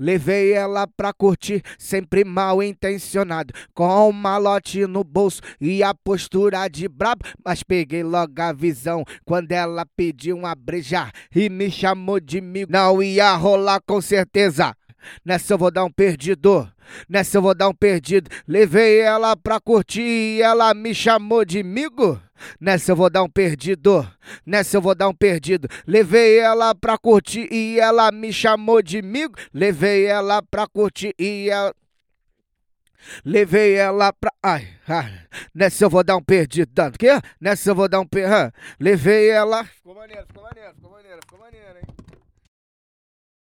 [0.00, 3.52] Levei ela pra curtir, sempre mal intencionado.
[3.74, 7.22] Com um malote no bolso e a postura de brabo.
[7.44, 12.72] Mas peguei logo a visão quando ela pediu uma breja e me chamou de migo.
[12.72, 14.74] Não ia rolar com certeza.
[15.22, 16.66] Nessa eu vou dar um perdido.
[17.08, 18.30] Nessa eu vou dar um perdido.
[18.48, 22.20] Levei ela pra curtir e ela me chamou de migo.
[22.60, 24.06] Nessa eu vou dar um perdido.
[24.44, 25.68] Nessa eu vou dar um perdido.
[25.86, 29.34] Levei ela pra curtir e ela me chamou de migo.
[29.52, 31.74] Levei ela pra curtir e ela.
[33.24, 34.30] Levei ela pra.
[34.42, 35.12] Ai, ai.
[35.54, 36.70] Nessa eu vou dar um perdido.
[36.74, 37.08] Tanto que?
[37.40, 38.52] Nessa eu vou dar um perdido.
[38.78, 39.64] Levei ela.
[39.64, 41.99] Ficou maneiro, ficou maneiro, ficou maneiro, ficou maneiro, hein?